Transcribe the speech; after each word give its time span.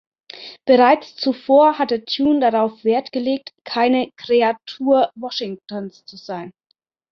Bereits 0.65 1.15
zuvor 1.15 1.77
hatte 1.77 2.03
Thune 2.05 2.39
darauf 2.39 2.83
Wert 2.83 3.11
gelegt, 3.11 3.53
keine 3.63 4.09
„Kreatur 4.17 5.11
Washingtons“ 5.15 6.05
zu 6.07 6.17
sein. 6.17 6.51